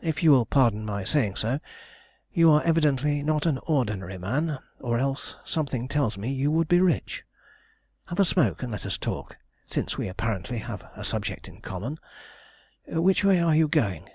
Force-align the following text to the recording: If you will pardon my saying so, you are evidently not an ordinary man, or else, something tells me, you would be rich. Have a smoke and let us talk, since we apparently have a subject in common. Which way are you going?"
If 0.00 0.24
you 0.24 0.32
will 0.32 0.44
pardon 0.44 0.84
my 0.84 1.04
saying 1.04 1.36
so, 1.36 1.60
you 2.32 2.50
are 2.50 2.64
evidently 2.64 3.22
not 3.22 3.46
an 3.46 3.58
ordinary 3.58 4.18
man, 4.18 4.58
or 4.80 4.98
else, 4.98 5.36
something 5.44 5.86
tells 5.86 6.18
me, 6.18 6.32
you 6.32 6.50
would 6.50 6.66
be 6.66 6.80
rich. 6.80 7.22
Have 8.08 8.18
a 8.18 8.24
smoke 8.24 8.64
and 8.64 8.72
let 8.72 8.84
us 8.86 8.98
talk, 8.98 9.36
since 9.70 9.96
we 9.96 10.08
apparently 10.08 10.58
have 10.58 10.82
a 10.96 11.04
subject 11.04 11.46
in 11.46 11.60
common. 11.60 12.00
Which 12.88 13.22
way 13.22 13.38
are 13.40 13.54
you 13.54 13.68
going?" 13.68 14.10